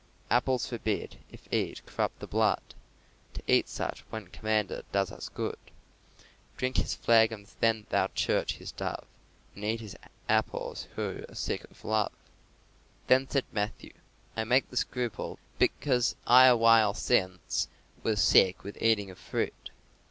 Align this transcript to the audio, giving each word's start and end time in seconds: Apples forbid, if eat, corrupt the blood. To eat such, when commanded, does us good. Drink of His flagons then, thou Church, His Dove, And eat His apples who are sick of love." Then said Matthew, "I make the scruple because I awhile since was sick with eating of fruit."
Apples 0.31 0.65
forbid, 0.65 1.19
if 1.31 1.47
eat, 1.53 1.85
corrupt 1.85 2.21
the 2.21 2.25
blood. 2.25 2.73
To 3.35 3.43
eat 3.45 3.69
such, 3.69 3.99
when 4.09 4.29
commanded, 4.29 4.83
does 4.91 5.11
us 5.11 5.29
good. 5.29 5.59
Drink 6.57 6.77
of 6.77 6.85
His 6.85 6.95
flagons 6.95 7.55
then, 7.59 7.85
thou 7.91 8.07
Church, 8.07 8.53
His 8.53 8.71
Dove, 8.71 9.05
And 9.53 9.63
eat 9.63 9.79
His 9.79 9.95
apples 10.27 10.87
who 10.95 11.23
are 11.29 11.35
sick 11.35 11.65
of 11.69 11.85
love." 11.85 12.13
Then 13.05 13.29
said 13.29 13.45
Matthew, 13.51 13.93
"I 14.35 14.43
make 14.43 14.71
the 14.71 14.77
scruple 14.77 15.37
because 15.59 16.15
I 16.25 16.45
awhile 16.45 16.95
since 16.95 17.67
was 18.01 18.23
sick 18.23 18.63
with 18.63 18.81
eating 18.81 19.11
of 19.11 19.19
fruit." 19.19 19.69